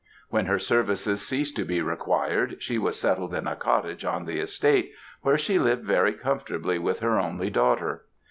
When 0.29 0.47
her 0.47 0.57
services 0.57 1.21
ceased 1.21 1.55
to 1.57 1.63
be 1.63 1.79
required, 1.79 2.55
she 2.59 2.79
was 2.79 2.99
settled 2.99 3.35
in 3.35 3.45
a 3.45 3.55
cottage 3.55 4.03
on 4.03 4.25
the 4.25 4.39
estate, 4.39 4.93
where 5.21 5.37
she 5.37 5.59
lived 5.59 5.83
very 5.83 6.13
comfortably 6.13 6.79
with 6.79 7.01
her 7.01 7.19
only 7.19 7.51
daughter. 7.51 8.05